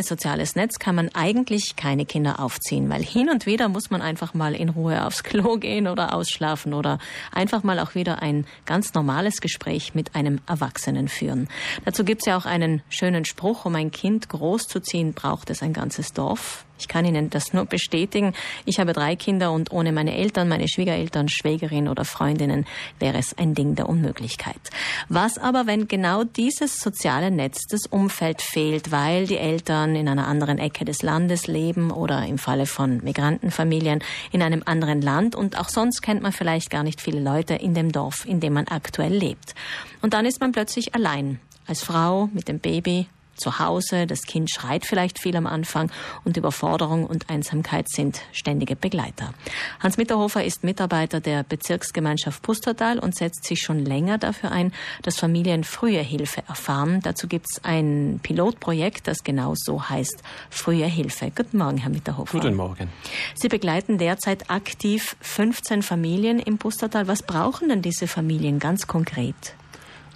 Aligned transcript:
ohne 0.00 0.06
soziales 0.06 0.56
Netz 0.56 0.78
kann 0.78 0.94
man 0.94 1.10
eigentlich 1.12 1.76
keine 1.76 2.06
Kinder 2.06 2.40
aufziehen, 2.40 2.88
weil 2.88 3.02
hin 3.02 3.28
und 3.28 3.44
wieder 3.44 3.68
muss 3.68 3.90
man 3.90 4.00
einfach 4.00 4.32
mal 4.32 4.54
in 4.54 4.70
Ruhe 4.70 5.04
aufs 5.04 5.22
Klo 5.22 5.58
gehen 5.58 5.86
oder 5.86 6.14
ausschlafen 6.14 6.72
oder 6.72 6.98
einfach 7.32 7.64
mal 7.64 7.78
auch 7.78 7.94
wieder 7.94 8.22
ein 8.22 8.46
ganz 8.64 8.94
normales 8.94 9.42
Gespräch 9.42 9.94
mit 9.94 10.14
einem 10.14 10.40
Erwachsenen 10.46 11.08
führen. 11.08 11.48
Dazu 11.84 12.02
gibt 12.02 12.22
es 12.22 12.26
ja 12.26 12.38
auch 12.38 12.46
einen 12.46 12.82
schönen 12.88 13.26
Spruch, 13.26 13.66
um 13.66 13.74
ein 13.74 13.90
Kind 13.90 14.30
großzuziehen, 14.30 15.12
braucht 15.12 15.50
es 15.50 15.62
ein 15.62 15.74
ganzes 15.74 16.14
Dorf. 16.14 16.64
Ich 16.80 16.88
kann 16.88 17.04
Ihnen 17.04 17.30
das 17.30 17.52
nur 17.52 17.66
bestätigen. 17.66 18.32
Ich 18.64 18.80
habe 18.80 18.92
drei 18.92 19.16
Kinder 19.16 19.52
und 19.52 19.70
ohne 19.70 19.92
meine 19.92 20.16
Eltern, 20.16 20.48
meine 20.48 20.66
Schwiegereltern, 20.66 21.28
Schwägerin 21.28 21.88
oder 21.88 22.04
Freundinnen 22.04 22.66
wäre 22.98 23.18
es 23.18 23.36
ein 23.36 23.54
Ding 23.54 23.74
der 23.74 23.88
Unmöglichkeit. 23.88 24.60
Was 25.08 25.38
aber, 25.38 25.66
wenn 25.66 25.88
genau 25.88 26.24
dieses 26.24 26.80
soziale 26.80 27.30
Netz, 27.30 27.66
das 27.68 27.86
Umfeld 27.86 28.40
fehlt, 28.40 28.90
weil 28.90 29.26
die 29.26 29.36
Eltern 29.36 29.94
in 29.94 30.08
einer 30.08 30.26
anderen 30.26 30.58
Ecke 30.58 30.84
des 30.84 31.02
Landes 31.02 31.46
leben 31.46 31.90
oder 31.90 32.24
im 32.26 32.38
Falle 32.38 32.66
von 32.66 33.04
Migrantenfamilien 33.04 34.02
in 34.32 34.42
einem 34.42 34.62
anderen 34.64 35.02
Land 35.02 35.36
und 35.36 35.58
auch 35.58 35.68
sonst 35.68 36.00
kennt 36.00 36.22
man 36.22 36.32
vielleicht 36.32 36.70
gar 36.70 36.82
nicht 36.82 37.00
viele 37.00 37.20
Leute 37.20 37.54
in 37.54 37.74
dem 37.74 37.92
Dorf, 37.92 38.24
in 38.26 38.40
dem 38.40 38.54
man 38.54 38.68
aktuell 38.68 39.12
lebt. 39.12 39.54
Und 40.00 40.14
dann 40.14 40.24
ist 40.24 40.40
man 40.40 40.52
plötzlich 40.52 40.94
allein 40.94 41.40
als 41.66 41.82
Frau 41.82 42.28
mit 42.32 42.48
dem 42.48 42.58
Baby 42.58 43.06
zu 43.40 43.58
Hause, 43.58 44.06
das 44.06 44.22
Kind 44.22 44.50
schreit 44.50 44.86
vielleicht 44.86 45.18
viel 45.18 45.36
am 45.36 45.46
Anfang 45.46 45.90
und 46.24 46.36
Überforderung 46.36 47.06
und 47.06 47.28
Einsamkeit 47.28 47.88
sind 47.88 48.20
ständige 48.32 48.76
Begleiter. 48.76 49.34
Hans 49.80 49.96
Mitterhofer 49.96 50.44
ist 50.44 50.62
Mitarbeiter 50.62 51.20
der 51.20 51.42
Bezirksgemeinschaft 51.42 52.42
Pustertal 52.42 52.98
und 52.98 53.16
setzt 53.16 53.44
sich 53.44 53.60
schon 53.60 53.84
länger 53.84 54.18
dafür 54.18 54.52
ein, 54.52 54.72
dass 55.02 55.18
Familien 55.18 55.64
frühe 55.64 56.00
Hilfe 56.00 56.42
erfahren. 56.46 57.00
Dazu 57.02 57.26
gibt 57.26 57.46
es 57.50 57.64
ein 57.64 58.20
Pilotprojekt, 58.22 59.08
das 59.08 59.24
genau 59.24 59.54
so 59.56 59.88
heißt, 59.88 60.22
frühe 60.50 60.86
Hilfe. 60.86 61.32
Guten 61.34 61.58
Morgen, 61.58 61.78
Herr 61.78 61.90
Mitterhofer. 61.90 62.38
Guten 62.38 62.54
Morgen. 62.54 62.88
Sie 63.34 63.48
begleiten 63.48 63.98
derzeit 63.98 64.50
aktiv 64.50 65.16
15 65.20 65.82
Familien 65.82 66.38
im 66.38 66.58
Pustertal. 66.58 67.08
Was 67.08 67.22
brauchen 67.22 67.68
denn 67.68 67.82
diese 67.82 68.06
Familien 68.06 68.58
ganz 68.58 68.86
konkret? 68.86 69.54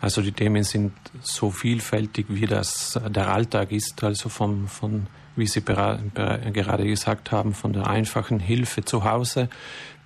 Also 0.05 0.21
die 0.21 0.33
Themen 0.33 0.65
sind 0.65 0.93
so 1.23 1.51
vielfältig, 1.51 2.27
wie 2.29 2.45
das 2.45 3.01
der 3.09 3.29
Alltag 3.29 3.73
ist, 3.73 4.05
also 4.05 4.29
vom, 4.29 4.69
von, 4.69 5.07
wie 5.35 5.47
Sie 5.47 5.63
gerade 5.63 6.83
gesagt 6.85 7.33
haben, 7.33 7.55
von 7.55 7.73
der 7.73 7.87
einfachen 7.87 8.39
Hilfe 8.39 8.85
zu 8.85 9.05
Hause 9.05 9.49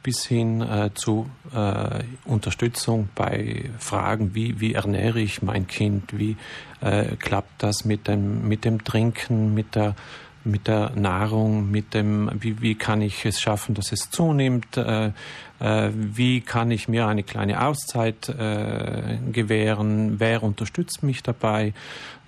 bis 0.05 0.25
hin 0.25 0.61
äh, 0.61 0.91
zu 0.95 1.29
äh, 1.53 2.05
Unterstützung 2.25 3.09
bei 3.17 3.73
Fragen, 3.81 4.37
wie, 4.37 4.61
wie 4.61 4.75
ernähre 4.75 5.19
ich 5.19 5.43
mein 5.43 5.67
Kind, 5.67 6.17
wie 6.17 6.37
äh, 6.81 7.17
klappt 7.17 7.61
das 7.65 7.85
mit 7.85 8.07
dem, 8.07 8.47
mit 8.47 8.65
dem 8.65 8.85
Trinken, 8.85 9.53
mit 9.53 9.75
der 9.75 9.97
mit 10.45 10.67
der 10.67 10.91
Nahrung, 10.95 11.71
mit 11.71 11.95
dem, 11.95 12.31
wie, 12.35 12.61
wie 12.63 12.75
kann 12.75 13.03
ich 13.03 13.25
es 13.25 13.41
schaffen, 13.41 13.75
dass 13.75 13.93
es 13.93 14.11
zunimmt, 14.11 14.77
äh, 14.77 15.13
äh, 15.61 15.91
wie 15.93 16.41
kann 16.41 16.71
ich 16.71 16.89
mir 16.89 17.07
eine 17.07 17.23
kleine 17.23 17.63
Auszeit 17.63 18.29
äh, 18.29 19.19
gewähren, 19.33 20.21
wer 20.21 20.43
unterstützt 20.43 21.03
mich 21.03 21.23
dabei, 21.23 21.75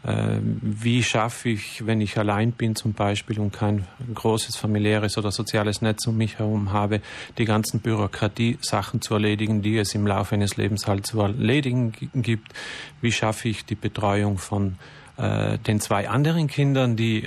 äh, 0.03 0.38
wie 0.42 1.03
schaffe 1.03 1.50
ich, 1.50 1.86
wenn 1.86 2.00
ich 2.00 2.16
allein 2.16 2.53
bin 2.53 2.75
zum 2.75 2.94
Beispiel 2.94 3.38
und 3.38 3.53
kein 3.53 3.86
großes 4.14 4.56
familiäres 4.56 5.19
oder 5.19 5.31
soziales 5.31 5.83
Netz 5.83 6.06
um 6.06 6.16
mich 6.16 6.38
herum 6.38 6.72
habe, 6.72 7.00
die 7.36 7.44
ganzen 7.44 7.81
Bürokratie-Sachen 7.81 9.03
zu 9.03 9.14
erledigen, 9.14 9.61
die 9.62 9.77
es 9.77 9.94
im 9.94 10.06
Laufe 10.06 10.34
eines 10.34 10.56
Lebens 10.56 10.86
halt 10.86 11.06
zu 11.06 11.20
erledigen 11.20 11.92
gibt, 12.14 12.53
wie 13.00 13.12
schaffe 13.12 13.48
ich 13.48 13.66
die 13.66 13.75
Betreuung 13.75 14.38
von 14.38 14.77
äh, 15.20 15.58
den 15.58 15.80
zwei 15.80 16.08
anderen 16.08 16.46
Kindern, 16.46 16.96
die 16.96 17.22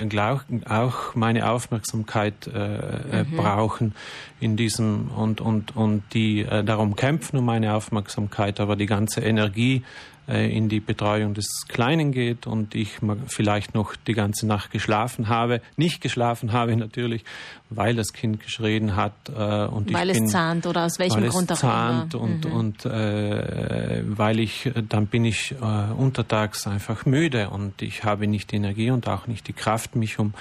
auch 0.68 1.16
meine 1.16 1.50
Aufmerksamkeit 1.50 2.48
äh, 2.48 3.22
äh, 3.22 3.24
mhm. 3.24 3.36
brauchen 3.36 3.96
in 4.40 4.58
diesem 4.58 5.10
und 5.10 5.42
und 5.42 5.76
und 5.76 6.04
die 6.14 6.42
äh, 6.42 6.64
darum 6.64 6.96
kämpfen 6.96 7.38
um 7.38 7.46
meine 7.46 7.74
Aufmerksamkeit, 7.74 8.60
aber 8.60 8.76
die 8.76 8.88
ganze 8.88 9.22
Energie 9.22 9.84
in 10.28 10.70
die 10.70 10.80
Betreuung 10.80 11.34
des 11.34 11.66
Kleinen 11.68 12.12
geht 12.12 12.48
und 12.48 12.76
ich 12.76 13.00
vielleicht 13.28 13.76
noch 13.76 13.96
die 13.96 14.14
ganze 14.14 14.48
Nacht 14.48 14.72
geschlafen 14.72 15.28
habe, 15.28 15.62
nicht 15.76 16.02
geschlafen 16.02 16.54
habe 16.54 16.76
natürlich, 16.78 17.26
weil 17.70 17.96
das 17.96 18.14
Kind 18.14 18.40
geschrien 18.40 18.96
hat 18.96 19.14
äh, 19.30 19.66
und 19.66 19.92
weil 19.92 20.10
ich 20.10 20.18
bin, 20.18 20.26
es 20.26 20.32
zahnt 20.32 20.66
oder 20.66 20.86
aus 20.86 21.00
welchem 21.00 21.28
Grund 21.28 21.52
auch 21.52 21.58
zahnt 21.58 22.14
immer. 22.14 22.24
und 22.24 22.46
mhm. 22.46 22.52
und 22.52 22.86
äh, 22.86 24.04
weil 24.06 24.40
ich 24.40 24.72
dann 24.88 25.08
bin 25.08 25.26
ich 25.26 25.54
äh, 25.62 25.92
untertags 25.92 26.68
einfach 26.68 27.06
müde 27.06 27.50
und 27.50 27.82
ich 27.82 28.04
habe 28.04 28.28
nicht 28.28 28.52
die 28.52 28.58
Energie 28.58 28.92
und 28.92 29.08
auch 29.08 29.28
nicht 29.28 29.48
die 29.48 29.54
Kraft, 29.54 29.96
mich 29.96 30.20
um 30.20 30.34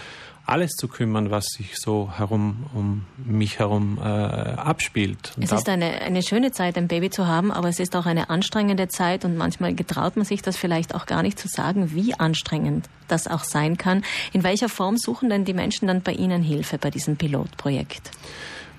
alles 0.44 0.72
zu 0.72 0.88
kümmern, 0.88 1.30
was 1.30 1.47
sich 1.47 1.78
so 1.78 2.10
herum 2.16 2.66
um 2.75 3.06
mich 3.25 3.58
herum 3.58 3.98
äh, 3.98 4.03
abspielt. 4.03 5.32
Und 5.36 5.44
es 5.44 5.53
ist 5.53 5.69
eine, 5.69 6.00
eine 6.03 6.22
schöne 6.22 6.50
Zeit, 6.53 6.76
ein 6.76 6.88
Baby 6.88 7.10
zu 7.10 7.26
haben, 7.26 7.53
aber 7.53 7.69
es 7.69 7.78
ist 7.78 7.94
auch 7.94 8.06
eine 8.06 8.28
anstrengende 8.28 8.88
Zeit 8.88 9.25
und 9.25 9.36
manchmal 9.36 9.75
getraut 9.75 10.16
man 10.16 10.25
sich 10.25 10.42
das 10.42 10.56
vielleicht 10.56 10.94
auch 10.94 11.06
gar 11.06 11.22
nicht 11.22 11.38
zu 11.38 11.48
sagen, 11.48 11.94
wie 11.94 12.14
anstrengend 12.14 12.88
das 13.08 13.28
auch 13.28 13.44
sein 13.44 13.76
kann. 13.76 14.04
In 14.32 14.42
welcher 14.42 14.69
Form 14.69 14.97
suchen 14.97 15.31
denn 15.31 15.44
die 15.44 15.54
Menschen 15.54 15.86
dann 15.86 16.02
bei 16.02 16.12
Ihnen 16.12 16.42
Hilfe 16.42 16.78
bei 16.78 16.91
diesem 16.91 17.16
Pilotprojekt? 17.16 18.10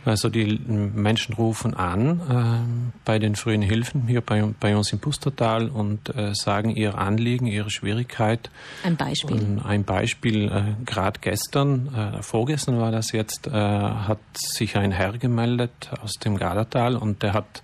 Also 0.06 0.30
die 0.30 0.60
Menschen 0.68 1.34
rufen 1.36 1.74
an 1.74 2.20
äh, 2.20 2.94
bei 3.06 3.20
den 3.20 3.36
frühen 3.36 3.62
Hilfen 3.62 4.08
hier 4.08 4.22
bei, 4.22 4.44
bei 4.60 4.76
uns 4.76 4.92
im 4.92 5.00
Pustertal 5.00 5.70
und 5.70 6.14
äh, 6.16 6.34
sagen 6.34 6.70
ihr 6.70 6.98
Anliegen, 6.98 7.48
ihre 7.48 7.70
Schwierigkeit. 7.70 8.50
Ein 8.84 8.98
Beispiel. 8.98 9.38
Und 9.38 9.66
ein 9.66 9.84
Beispiel, 9.86 10.52
äh, 10.52 10.86
gerade 10.86 11.20
gestern, 11.22 11.94
äh, 11.96 12.22
vorgestern 12.22 12.80
war 12.80 12.92
das 12.92 13.12
jetzt, 13.14 13.48
äh, 13.48 13.52
hat 13.52 14.20
sich 14.34 14.76
ein 14.76 14.92
Herr 14.92 15.18
gemeldet 15.18 15.92
aus 16.02 16.14
dem 16.14 16.38
Galatal 16.38 16.98
und 16.98 17.24
der 17.24 17.34
hat 17.34 17.62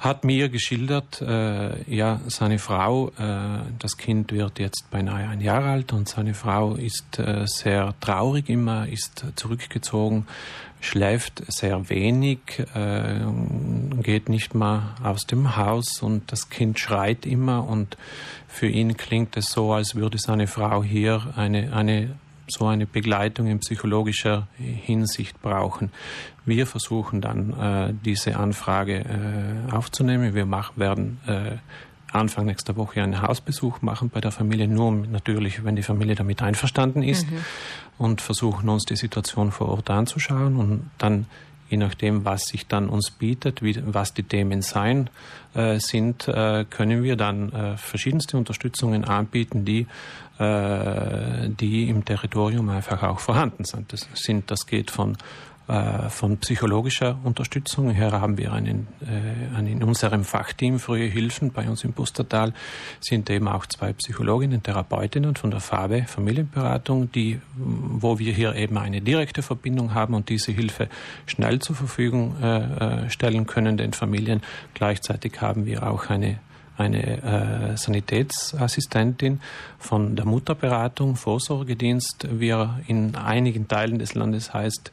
hat 0.00 0.24
mir 0.24 0.48
geschildert, 0.48 1.20
äh, 1.20 1.82
ja, 1.94 2.20
seine 2.26 2.58
Frau, 2.58 3.08
äh, 3.18 3.60
das 3.78 3.98
Kind 3.98 4.32
wird 4.32 4.58
jetzt 4.58 4.90
beinahe 4.90 5.28
ein 5.28 5.42
Jahr 5.42 5.62
alt 5.62 5.92
und 5.92 6.08
seine 6.08 6.32
Frau 6.32 6.74
ist 6.74 7.18
äh, 7.18 7.46
sehr 7.46 7.94
traurig 8.00 8.48
immer, 8.48 8.88
ist 8.88 9.26
zurückgezogen, 9.36 10.26
schläft 10.80 11.42
sehr 11.48 11.90
wenig, 11.90 12.38
äh, 12.74 13.20
geht 14.02 14.30
nicht 14.30 14.54
mal 14.54 14.94
aus 15.02 15.26
dem 15.26 15.58
Haus 15.58 16.00
und 16.00 16.32
das 16.32 16.48
Kind 16.48 16.78
schreit 16.78 17.26
immer 17.26 17.68
und 17.68 17.98
für 18.48 18.68
ihn 18.68 18.96
klingt 18.96 19.36
es 19.36 19.52
so, 19.52 19.74
als 19.74 19.96
würde 19.96 20.16
seine 20.16 20.46
Frau 20.46 20.82
hier 20.82 21.34
eine, 21.36 21.74
eine 21.74 22.16
so 22.50 22.66
eine 22.66 22.86
Begleitung 22.86 23.46
in 23.46 23.60
psychologischer 23.60 24.48
Hinsicht 24.56 25.40
brauchen. 25.42 25.90
Wir 26.44 26.66
versuchen 26.66 27.20
dann 27.20 27.52
äh, 27.58 27.94
diese 28.04 28.36
Anfrage 28.36 28.98
äh, 28.98 29.72
aufzunehmen. 29.72 30.34
Wir 30.34 30.46
mach, 30.46 30.76
werden 30.76 31.18
äh, 31.26 31.56
Anfang 32.12 32.46
nächster 32.46 32.76
Woche 32.76 33.02
einen 33.02 33.22
Hausbesuch 33.22 33.82
machen 33.82 34.10
bei 34.10 34.20
der 34.20 34.32
Familie, 34.32 34.66
nur 34.66 34.92
natürlich, 34.92 35.64
wenn 35.64 35.76
die 35.76 35.82
Familie 35.82 36.14
damit 36.16 36.42
einverstanden 36.42 37.02
ist 37.02 37.30
mhm. 37.30 37.38
und 37.98 38.20
versuchen 38.20 38.68
uns 38.68 38.84
die 38.84 38.96
Situation 38.96 39.52
vor 39.52 39.68
Ort 39.68 39.90
anzuschauen 39.90 40.56
und 40.56 40.90
dann 40.98 41.26
je 41.70 41.76
nachdem, 41.76 42.24
was 42.24 42.42
sich 42.42 42.66
dann 42.66 42.88
uns 42.88 43.10
bietet, 43.10 43.62
wie, 43.62 43.80
was 43.86 44.12
die 44.12 44.24
Themen 44.24 44.60
sein 44.60 45.08
äh, 45.54 45.78
sind, 45.78 46.26
äh, 46.28 46.64
können 46.68 47.02
wir 47.02 47.16
dann 47.16 47.52
äh, 47.52 47.76
verschiedenste 47.76 48.36
Unterstützungen 48.36 49.04
anbieten, 49.04 49.64
die, 49.64 49.86
äh, 50.38 51.48
die 51.48 51.88
im 51.88 52.04
Territorium 52.04 52.68
einfach 52.68 53.02
auch 53.04 53.20
vorhanden 53.20 53.64
sind. 53.64 53.92
Das, 53.92 54.08
sind, 54.14 54.50
das 54.50 54.66
geht 54.66 54.90
von 54.90 55.16
von 56.08 56.38
psychologischer 56.38 57.18
Unterstützung. 57.22 57.90
Hier 57.90 58.10
haben 58.12 58.38
wir 58.38 58.52
einen, 58.52 58.88
äh, 59.02 59.56
einen 59.56 59.68
in 59.68 59.82
unserem 59.84 60.24
Fachteam 60.24 60.78
Frühe 60.78 61.06
Hilfen 61.06 61.52
bei 61.52 61.68
uns 61.68 61.84
im 61.84 61.92
Pustertal 61.92 62.52
sind 63.00 63.30
eben 63.30 63.46
auch 63.46 63.66
zwei 63.66 63.92
Psychologinnen, 63.92 64.62
Therapeutinnen 64.62 65.36
von 65.36 65.50
der 65.50 65.60
FABE 65.60 66.06
Familienberatung, 66.06 67.12
die, 67.12 67.40
wo 67.56 68.18
wir 68.18 68.32
hier 68.32 68.54
eben 68.56 68.78
eine 68.78 69.00
direkte 69.00 69.42
Verbindung 69.42 69.94
haben 69.94 70.14
und 70.14 70.28
diese 70.28 70.52
Hilfe 70.52 70.88
schnell 71.26 71.60
zur 71.60 71.76
Verfügung 71.76 72.40
äh, 72.42 73.08
stellen 73.08 73.46
können 73.46 73.76
den 73.76 73.92
Familien. 73.92 74.42
Gleichzeitig 74.74 75.40
haben 75.40 75.66
wir 75.66 75.88
auch 75.88 76.10
eine 76.10 76.40
eine 76.80 77.72
äh, 77.72 77.76
Sanitätsassistentin 77.76 79.40
von 79.78 80.16
der 80.16 80.24
Mutterberatung, 80.24 81.16
Vorsorgedienst, 81.16 82.26
wie 82.30 82.48
er 82.48 82.80
in 82.86 83.14
einigen 83.14 83.68
Teilen 83.68 83.98
des 83.98 84.14
Landes 84.14 84.52
heißt, 84.54 84.90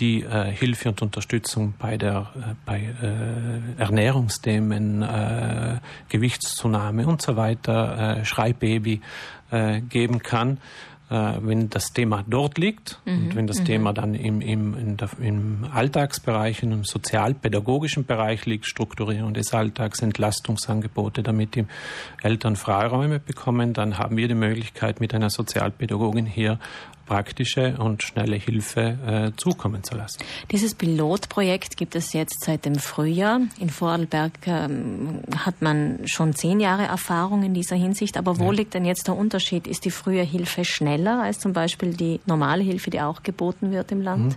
die 0.00 0.22
äh, 0.22 0.50
Hilfe 0.50 0.90
und 0.90 1.02
Unterstützung 1.02 1.74
bei 1.78 1.96
der 1.96 2.28
äh, 2.34 2.54
bei 2.64 2.80
äh, 2.80 3.80
Ernährungsthemen, 3.80 5.02
äh, 5.02 5.78
Gewichtszunahme 6.08 7.06
und 7.06 7.22
so 7.22 7.36
weiter, 7.36 8.18
äh, 8.18 8.24
Schreibbaby 8.24 9.00
äh, 9.50 9.80
geben 9.80 10.22
kann. 10.22 10.58
Äh, 11.10 11.34
wenn 11.40 11.70
das 11.70 11.92
Thema 11.92 12.24
dort 12.26 12.58
liegt 12.58 13.00
mhm. 13.04 13.12
und 13.12 13.36
wenn 13.36 13.46
das 13.46 13.60
mhm. 13.60 13.64
Thema 13.64 13.92
dann 13.92 14.14
im, 14.14 14.40
im, 14.40 14.76
in 14.76 14.96
der, 14.96 15.08
im 15.20 15.66
Alltagsbereich, 15.72 16.62
im 16.62 16.84
sozialpädagogischen 16.84 18.06
Bereich 18.06 18.44
liegt, 18.46 18.66
Strukturierung 18.66 19.32
des 19.32 19.54
Alltags, 19.54 20.00
Entlastungsangebote, 20.00 21.22
damit 21.22 21.54
die 21.54 21.64
Eltern 22.22 22.56
Freiräume 22.56 23.20
bekommen, 23.20 23.72
dann 23.72 23.98
haben 23.98 24.16
wir 24.16 24.28
die 24.28 24.34
Möglichkeit, 24.34 25.00
mit 25.00 25.14
einer 25.14 25.30
Sozialpädagogin 25.30 26.26
hier 26.26 26.58
praktische 27.06 27.76
und 27.78 28.02
schnelle 28.02 28.36
Hilfe 28.36 28.98
äh, 29.06 29.36
zukommen 29.36 29.82
zu 29.82 29.96
lassen. 29.96 30.18
Dieses 30.50 30.74
Pilotprojekt 30.74 31.76
gibt 31.76 31.94
es 31.94 32.12
jetzt 32.12 32.44
seit 32.44 32.64
dem 32.64 32.74
Frühjahr. 32.74 33.40
In 33.58 33.70
Vorarlberg 33.70 34.32
ähm, 34.46 35.22
hat 35.36 35.62
man 35.62 36.00
schon 36.06 36.34
zehn 36.34 36.60
Jahre 36.60 36.84
Erfahrung 36.84 37.42
in 37.42 37.54
dieser 37.54 37.76
Hinsicht. 37.76 38.16
Aber 38.16 38.38
wo 38.38 38.46
ja. 38.46 38.58
liegt 38.58 38.74
denn 38.74 38.84
jetzt 38.84 39.06
der 39.06 39.16
Unterschied? 39.16 39.66
Ist 39.66 39.84
die 39.84 39.90
frühe 39.90 40.22
Hilfe 40.22 40.64
schneller 40.64 41.22
als 41.22 41.38
zum 41.38 41.52
Beispiel 41.52 41.94
die 41.94 42.20
normale 42.26 42.62
Hilfe, 42.62 42.90
die 42.90 43.00
auch 43.00 43.22
geboten 43.22 43.70
wird 43.70 43.92
im 43.92 44.02
Land? 44.02 44.32
Mhm. 44.32 44.36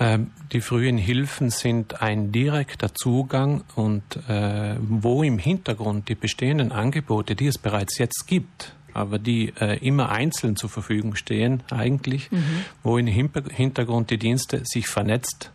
Ähm, 0.00 0.30
die 0.52 0.62
frühen 0.62 0.96
Hilfen 0.96 1.50
sind 1.50 2.00
ein 2.00 2.32
direkter 2.32 2.94
Zugang 2.94 3.64
und 3.74 4.02
äh, 4.28 4.76
wo 4.80 5.22
im 5.22 5.38
Hintergrund 5.38 6.08
die 6.08 6.14
bestehenden 6.14 6.72
Angebote, 6.72 7.34
die 7.34 7.46
es 7.46 7.58
bereits 7.58 7.98
jetzt 7.98 8.26
gibt, 8.26 8.74
aber 8.94 9.18
die 9.18 9.52
äh, 9.60 9.78
immer 9.86 10.10
einzeln 10.10 10.56
zur 10.56 10.70
Verfügung 10.70 11.14
stehen 11.14 11.62
eigentlich, 11.70 12.30
mhm. 12.30 12.64
wo 12.82 12.98
im 12.98 13.06
Hintergrund 13.06 14.10
die 14.10 14.18
Dienste 14.18 14.62
sich 14.64 14.86
vernetzt 14.86 15.50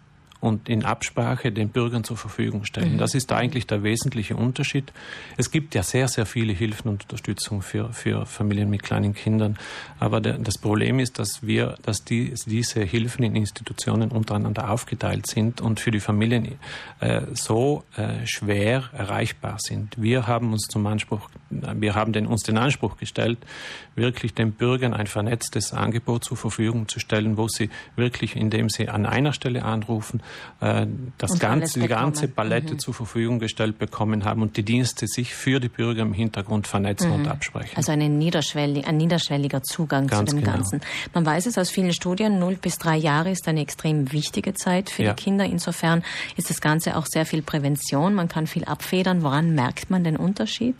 und 0.46 0.70
in 0.70 0.86
Absprache 0.86 1.52
den 1.52 1.70
Bürgern 1.70 2.04
zur 2.04 2.18
Verfügung 2.18 2.66
stellen. 2.66 2.94
Mhm. 2.94 2.98
Das 3.00 3.16
ist 3.16 3.32
eigentlich 3.32 3.66
der 3.66 3.82
wesentliche 3.82 4.36
Unterschied. 4.36 4.94
Es 5.38 5.50
gibt 5.50 5.74
ja 5.74 5.82
sehr, 5.82 6.08
sehr 6.08 6.28
viele 6.28 6.54
Hilfen 6.54 6.90
und 6.90 7.04
Unterstützung 7.04 7.64
für, 7.64 7.92
für 7.94 8.28
Familien 8.28 8.70
mit 8.70 8.84
kleinen 8.84 9.16
Kindern. 9.16 9.58
Aber 10.00 10.22
der, 10.22 10.38
das 10.38 10.60
Problem 10.60 11.00
ist, 11.00 11.18
dass 11.18 11.42
wir, 11.42 11.78
dass 11.82 12.04
die, 12.04 12.34
diese 12.46 12.84
Hilfen 12.84 13.24
in 13.24 13.36
Institutionen 13.36 14.12
untereinander 14.12 14.70
aufgeteilt 14.70 15.26
sind 15.28 15.62
und 15.62 15.80
für 15.80 15.90
die 15.90 16.00
Familien 16.00 16.60
äh, 17.00 17.22
so 17.34 17.84
äh, 17.98 18.26
schwer 18.26 18.84
erreichbar 18.94 19.58
sind. 19.58 20.00
Wir 20.00 20.28
haben 20.28 20.54
uns 20.54 20.68
zum 20.68 20.86
Anspruch, 20.86 21.30
wir 21.50 21.96
haben 21.96 22.14
den, 22.14 22.28
uns 22.28 22.44
den 22.44 22.60
Anspruch 22.60 22.98
gestellt, 22.98 23.40
wirklich 23.96 24.36
den 24.36 24.52
Bürgern 24.52 24.94
ein 24.94 25.08
vernetztes 25.08 25.74
Angebot 25.74 26.24
zur 26.24 26.38
Verfügung 26.38 26.88
zu 26.88 27.00
stellen, 27.00 27.38
wo 27.38 27.48
sie 27.48 27.72
wirklich, 27.96 28.36
indem 28.36 28.70
sie 28.70 28.90
an 28.90 29.08
einer 29.08 29.34
Stelle 29.34 29.64
anrufen, 29.64 30.22
äh, 30.62 30.88
das 31.18 31.40
ganze, 31.40 31.80
die 31.80 31.88
ganze 31.88 32.28
Palette 32.28 32.74
mhm. 32.74 32.80
zur 32.80 32.94
Verfügung 32.94 33.40
gestellt 33.40 33.78
bekommen 33.78 34.26
haben 34.26 34.42
und 34.42 34.58
die 34.58 34.64
Dienste 34.64 35.08
sich 35.08 35.34
für 35.34 35.60
die 35.60 35.70
Bürger 35.70 36.02
im 36.02 36.14
Hintergrund 36.14 36.68
vernetzen 36.68 37.10
mhm. 37.10 37.16
und 37.16 37.28
absprechen. 37.28 37.76
Also 37.76 37.92
eine 37.92 38.10
niederschwellig, 38.10 38.88
ein 38.88 38.98
niederschwelliger 38.98 39.64
Zugang 39.64 40.08
Ganz 40.08 40.30
zu 40.30 40.36
dem 40.36 40.44
genau. 40.44 40.58
Ganzen. 40.58 40.82
Man 41.14 41.26
weiß 41.26 41.46
es 41.46 41.58
aus 41.58 41.70
vielen 41.70 41.94
Studien, 41.94 42.40
0 42.40 42.56
bis 42.56 42.78
3 42.78 42.98
Jahre 42.98 43.32
ist 43.32 43.48
eine 43.48 43.62
extrem 43.62 44.12
wichtige 44.12 44.54
Zeit 44.54 44.90
für 44.90 45.04
ja. 45.04 45.14
die 45.14 45.24
Kinder. 45.24 45.46
Insofern 45.46 46.04
ist 46.38 46.50
das 46.50 46.62
Ganze 46.62 46.98
auch 46.98 47.06
sehr 47.06 47.26
viel 47.26 47.42
Prävention. 47.42 48.14
Man 48.14 48.28
kann 48.28 48.48
viel 48.48 48.66
abfedern. 48.66 49.24
Woran 49.24 49.54
merkt 49.54 49.90
man 49.90 50.04
den 50.04 50.18
Unterschied? 50.18 50.76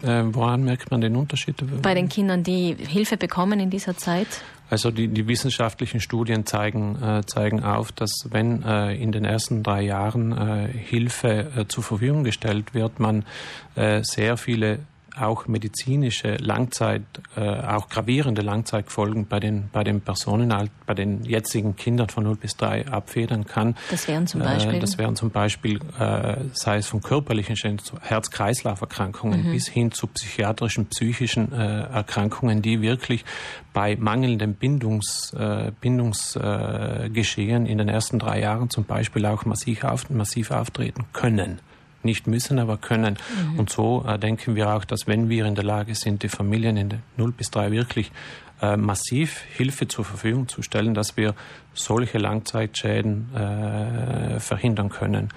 Äh, 0.00 0.22
woran 0.26 0.64
merkt 0.64 0.90
man 0.90 1.00
den 1.00 1.16
Unterschied? 1.16 1.56
Bei 1.82 1.94
den 1.94 2.08
Kindern, 2.08 2.42
die 2.42 2.74
Hilfe 2.74 3.16
bekommen 3.16 3.60
in 3.60 3.70
dieser 3.70 3.96
Zeit? 3.96 4.26
Also 4.72 4.90
die, 4.90 5.08
die 5.08 5.28
wissenschaftlichen 5.28 6.00
Studien 6.00 6.46
zeigen, 6.46 6.96
äh, 7.02 7.26
zeigen 7.26 7.62
auf, 7.62 7.92
dass 7.92 8.26
wenn 8.30 8.62
äh, 8.62 8.94
in 8.94 9.12
den 9.12 9.26
ersten 9.26 9.62
drei 9.62 9.82
Jahren 9.82 10.32
äh, 10.32 10.66
Hilfe 10.66 11.52
äh, 11.54 11.68
zur 11.68 11.84
Verfügung 11.84 12.24
gestellt 12.24 12.72
wird, 12.72 12.98
man 12.98 13.26
äh, 13.74 14.00
sehr 14.02 14.38
viele 14.38 14.78
auch 15.18 15.46
medizinische 15.46 16.36
Langzeit, 16.36 17.02
äh, 17.36 17.40
auch 17.40 17.88
gravierende 17.88 18.42
Langzeitfolgen 18.42 19.26
bei 19.26 19.40
den, 19.40 19.68
bei 19.72 19.84
den 19.84 20.00
Personen, 20.00 20.54
halt, 20.54 20.70
bei 20.86 20.94
den 20.94 21.24
jetzigen 21.24 21.76
Kindern 21.76 22.08
von 22.08 22.24
0 22.24 22.36
bis 22.36 22.56
3 22.56 22.88
abfedern 22.88 23.46
kann. 23.46 23.76
Das 23.90 24.08
wären 24.08 24.26
zum 24.26 24.40
Beispiel? 24.40 24.76
Äh, 24.76 24.80
das 24.80 24.98
wären 24.98 25.16
zum 25.16 25.30
Beispiel, 25.30 25.80
äh, 25.98 26.36
sei 26.52 26.76
es 26.78 26.86
von 26.86 27.02
körperlichen 27.02 27.56
Herz-Kreislauf-Erkrankungen 28.00 29.48
mhm. 29.48 29.52
bis 29.52 29.68
hin 29.68 29.92
zu 29.92 30.06
psychiatrischen, 30.06 30.86
psychischen 30.86 31.52
äh, 31.52 31.82
Erkrankungen, 31.82 32.62
die 32.62 32.80
wirklich 32.80 33.24
bei 33.72 33.96
mangelndem 33.96 34.54
Bindungs, 34.54 35.32
äh, 35.34 35.72
Bindungsgeschehen 35.80 37.66
in 37.66 37.78
den 37.78 37.88
ersten 37.88 38.18
drei 38.18 38.40
Jahren 38.40 38.70
zum 38.70 38.84
Beispiel 38.84 39.26
auch 39.26 39.44
massiv, 39.44 39.84
auf, 39.84 40.08
massiv 40.10 40.50
auftreten 40.50 41.04
können 41.12 41.60
nicht 42.04 42.26
müssen, 42.26 42.58
aber 42.58 42.76
können. 42.76 43.18
Mhm. 43.52 43.58
Und 43.58 43.70
so 43.70 44.04
äh, 44.06 44.18
denken 44.18 44.54
wir 44.54 44.74
auch, 44.74 44.84
dass 44.84 45.06
wenn 45.06 45.28
wir 45.28 45.46
in 45.46 45.54
der 45.54 45.64
Lage 45.64 45.94
sind, 45.94 46.22
die 46.22 46.28
Familien 46.28 46.76
in 46.76 46.88
der 46.90 46.98
0 47.16 47.32
bis 47.32 47.50
3 47.50 47.70
wirklich 47.70 48.12
äh, 48.60 48.76
massiv 48.76 49.42
Hilfe 49.56 49.88
zur 49.88 50.04
Verfügung 50.04 50.48
zu 50.48 50.62
stellen, 50.62 50.94
dass 50.94 51.16
wir 51.16 51.34
solche 51.74 52.18
Langzeitschäden 52.18 53.34
äh, 53.34 54.40
verhindern 54.40 54.88
können. 54.88 55.30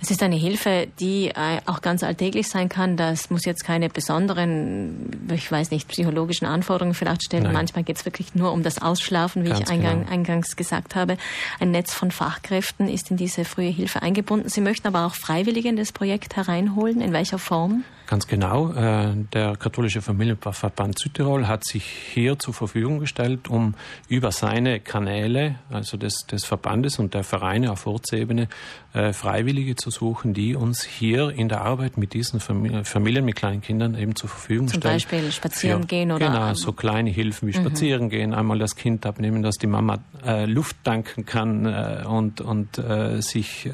Es 0.00 0.10
ist 0.10 0.22
eine 0.22 0.36
Hilfe, 0.36 0.88
die 1.00 1.28
äh, 1.28 1.60
auch 1.66 1.80
ganz 1.80 2.02
alltäglich 2.02 2.48
sein 2.48 2.68
kann. 2.68 2.96
Das 2.96 3.30
muss 3.30 3.44
jetzt 3.44 3.64
keine 3.64 3.88
besonderen, 3.88 5.28
ich 5.32 5.50
weiß 5.50 5.70
nicht, 5.70 5.88
psychologischen 5.88 6.46
Anforderungen 6.46 6.94
vielleicht 6.94 7.24
stellen. 7.24 7.44
Nein. 7.44 7.52
Manchmal 7.52 7.84
geht 7.84 7.96
es 7.96 8.04
wirklich 8.04 8.34
nur 8.34 8.52
um 8.52 8.62
das 8.62 8.80
Ausschlafen, 8.80 9.44
wie 9.44 9.48
ganz 9.48 9.62
ich 9.62 9.68
eingang, 9.70 10.00
genau. 10.00 10.12
eingangs 10.12 10.56
gesagt 10.56 10.94
habe. 10.94 11.16
Ein 11.58 11.70
Netz 11.70 11.92
von 11.92 12.10
Fachkräften 12.10 12.88
ist 12.88 13.10
in 13.10 13.16
diese 13.16 13.44
frühe 13.44 13.70
Hilfe 13.70 14.02
eingebunden. 14.02 14.48
Sie 14.48 14.60
möchten 14.60 14.86
aber 14.86 15.06
auch 15.06 15.14
Freiwillige 15.14 15.68
in 15.68 15.76
das 15.76 15.92
Projekt 15.92 16.36
hereinholen. 16.36 17.00
In 17.00 17.12
welcher 17.12 17.38
Form? 17.38 17.84
Ganz 18.10 18.26
genau. 18.26 18.72
Äh, 18.72 19.14
der 19.32 19.56
katholische 19.56 20.02
Familienverband 20.02 20.98
Südtirol 20.98 21.46
hat 21.46 21.64
sich 21.64 21.84
hier 21.84 22.40
zur 22.40 22.52
Verfügung 22.52 22.98
gestellt, 22.98 23.46
um 23.46 23.74
über 24.08 24.32
seine 24.32 24.80
Kanäle, 24.80 25.60
also 25.70 25.96
des, 25.96 26.26
des 26.26 26.44
Verbandes 26.44 26.98
und 26.98 27.14
der 27.14 27.22
Vereine 27.22 27.70
auf 27.70 27.86
Ortsebene, 27.86 28.48
äh, 28.94 29.12
Freiwillige 29.12 29.76
zu 29.76 29.90
suchen, 29.92 30.34
die 30.34 30.56
uns 30.56 30.82
hier 30.82 31.30
in 31.30 31.48
der 31.48 31.60
Arbeit 31.60 31.98
mit 31.98 32.12
diesen 32.12 32.40
Familien 32.40 33.24
mit 33.24 33.36
kleinen 33.36 33.60
Kindern 33.60 33.94
eben 33.96 34.16
zur 34.16 34.28
Verfügung 34.28 34.66
Zum 34.66 34.80
stellen. 34.80 34.98
Zum 34.98 35.10
Beispiel 35.10 35.30
spazieren 35.30 35.82
Für, 35.82 35.86
gehen 35.86 36.10
oder? 36.10 36.26
Genau, 36.26 36.52
so 36.54 36.72
kleine 36.72 37.10
Hilfen 37.10 37.46
wie 37.46 37.56
mhm. 37.56 37.62
spazieren 37.62 38.08
gehen, 38.10 38.34
einmal 38.34 38.58
das 38.58 38.74
Kind 38.74 39.06
abnehmen, 39.06 39.44
dass 39.44 39.54
die 39.54 39.68
Mama 39.68 40.00
äh, 40.26 40.46
Luft 40.46 40.78
tanken 40.82 41.26
kann 41.26 41.64
äh, 41.64 42.02
und, 42.08 42.40
und 42.40 42.76
äh, 42.78 43.20
sich, 43.22 43.70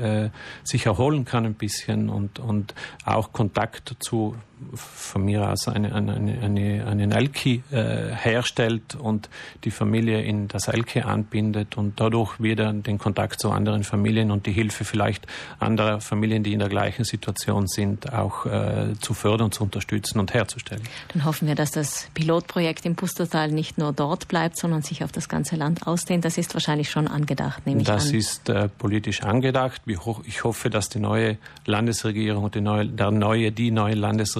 sich 0.62 0.84
erholen 0.84 1.24
kann 1.24 1.46
ein 1.46 1.54
bisschen 1.54 2.10
und, 2.10 2.38
und 2.38 2.74
auch 3.06 3.32
Kontakt 3.32 3.96
zu 4.00 4.25
bor. 4.26 4.55
Von 4.74 5.24
mir 5.24 5.50
aus 5.50 5.68
eine, 5.68 5.94
eine, 5.94 6.14
eine, 6.14 6.86
einen 6.86 7.12
Elki 7.12 7.62
äh, 7.70 8.10
herstellt 8.12 8.94
und 8.94 9.28
die 9.64 9.70
Familie 9.70 10.22
in 10.22 10.48
das 10.48 10.68
Elki 10.68 11.00
anbindet 11.00 11.76
und 11.76 12.00
dadurch 12.00 12.40
wieder 12.40 12.72
den 12.72 12.98
Kontakt 12.98 13.40
zu 13.40 13.50
anderen 13.50 13.84
Familien 13.84 14.30
und 14.30 14.46
die 14.46 14.52
Hilfe 14.52 14.84
vielleicht 14.84 15.26
anderer 15.58 16.00
Familien, 16.00 16.42
die 16.42 16.54
in 16.54 16.58
der 16.58 16.68
gleichen 16.68 17.04
Situation 17.04 17.66
sind, 17.66 18.12
auch 18.12 18.46
äh, 18.46 18.94
zu 19.00 19.12
fördern, 19.12 19.52
zu 19.52 19.64
unterstützen 19.64 20.18
und 20.18 20.32
herzustellen. 20.32 20.82
Dann 21.12 21.24
hoffen 21.24 21.48
wir, 21.48 21.54
dass 21.54 21.70
das 21.70 22.08
Pilotprojekt 22.14 22.86
im 22.86 22.96
Pustertal 22.96 23.50
nicht 23.50 23.76
nur 23.76 23.92
dort 23.92 24.28
bleibt, 24.28 24.58
sondern 24.58 24.82
sich 24.82 25.04
auf 25.04 25.12
das 25.12 25.28
ganze 25.28 25.56
Land 25.56 25.86
ausdehnt. 25.86 26.24
Das 26.24 26.38
ist 26.38 26.54
wahrscheinlich 26.54 26.90
schon 26.90 27.08
angedacht, 27.08 27.66
nehme 27.66 27.82
ich 27.82 27.86
das 27.86 28.06
an. 28.06 28.12
Das 28.12 28.26
ist 28.26 28.48
äh, 28.48 28.68
politisch 28.68 29.22
angedacht. 29.22 29.82
Ich 30.24 30.44
hoffe, 30.44 30.70
dass 30.70 30.88
die 30.88 30.98
neue 30.98 31.36
Landesregierung 31.66 32.44
und 32.44 32.54
die 32.54 32.62
neue, 32.62 32.86
der 32.86 33.10
neue, 33.10 33.52
die 33.52 33.70
neue 33.70 33.94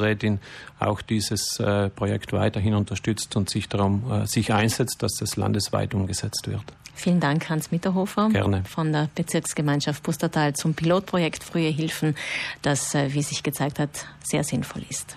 Landesrätin 0.06 0.40
auch 0.78 1.02
dieses 1.02 1.58
äh, 1.58 1.90
Projekt 1.90 2.32
weiterhin 2.32 2.74
unterstützt 2.74 3.36
und 3.36 3.50
sich 3.50 3.68
darum 3.68 4.10
äh, 4.10 4.26
sich 4.26 4.52
einsetzt, 4.52 5.02
dass 5.02 5.20
es 5.20 5.36
landesweit 5.36 5.94
umgesetzt 5.94 6.48
wird. 6.48 6.64
Vielen 6.94 7.20
Dank, 7.20 7.50
Hans 7.50 7.70
Mitterhofer 7.70 8.30
Gerne. 8.30 8.64
von 8.64 8.90
der 8.90 9.10
Bezirksgemeinschaft 9.14 10.02
Pustertal 10.02 10.54
zum 10.54 10.72
Pilotprojekt 10.72 11.44
Frühe 11.44 11.68
Hilfen, 11.68 12.16
das, 12.62 12.94
äh, 12.94 13.12
wie 13.12 13.22
sich 13.22 13.42
gezeigt 13.42 13.78
hat, 13.78 14.06
sehr 14.24 14.44
sinnvoll 14.44 14.82
ist. 14.88 15.14